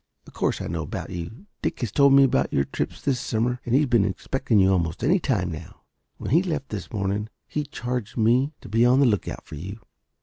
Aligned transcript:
"Of 0.25 0.33
course 0.33 0.59
I 0.61 0.65
know 0.65 0.81
about 0.81 1.11
you. 1.11 1.45
Dick 1.61 1.81
has 1.81 1.91
told 1.91 2.13
me 2.13 2.23
about 2.23 2.51
your 2.51 2.63
trips 2.63 3.03
this 3.03 3.19
summer 3.19 3.61
and 3.67 3.75
he's 3.75 3.85
been 3.85 4.03
expecting 4.03 4.57
you 4.57 4.71
almost 4.71 5.03
any 5.03 5.19
time 5.19 5.51
now. 5.51 5.81
When 6.17 6.31
he 6.31 6.41
left 6.41 6.69
this 6.69 6.91
morning 6.91 7.29
he 7.45 7.65
charged 7.65 8.17
me 8.17 8.51
to 8.61 8.67
be 8.67 8.83
on 8.83 8.99
the 8.99 9.05
lookout 9.05 9.45
for 9.45 9.53
you. 9.53 9.79